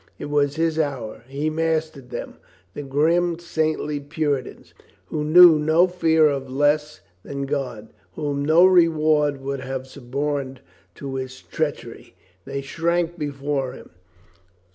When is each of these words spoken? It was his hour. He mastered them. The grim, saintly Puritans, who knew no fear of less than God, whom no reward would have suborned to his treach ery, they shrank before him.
It 0.17 0.31
was 0.31 0.55
his 0.55 0.79
hour. 0.79 1.21
He 1.27 1.51
mastered 1.51 2.09
them. 2.09 2.37
The 2.73 2.81
grim, 2.81 3.37
saintly 3.37 3.99
Puritans, 3.99 4.73
who 5.09 5.23
knew 5.23 5.59
no 5.59 5.85
fear 5.85 6.25
of 6.27 6.49
less 6.49 7.01
than 7.21 7.45
God, 7.45 7.93
whom 8.15 8.43
no 8.43 8.65
reward 8.65 9.39
would 9.41 9.59
have 9.59 9.85
suborned 9.85 10.61
to 10.95 11.13
his 11.17 11.43
treach 11.51 11.85
ery, 11.85 12.15
they 12.45 12.61
shrank 12.61 13.19
before 13.19 13.73
him. 13.73 13.91